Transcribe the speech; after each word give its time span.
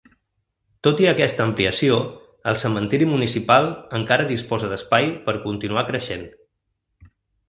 Tot 0.85 0.99
i 1.01 1.07
aquesta 1.09 1.43
ampliació 1.49 1.99
el 2.51 2.57
cementiri 2.63 3.07
municipal 3.09 3.67
encara 3.99 4.25
disposa 4.31 4.71
d’espai 4.71 5.05
per 5.29 5.37
continuar 5.45 5.85
creixent. 5.91 6.25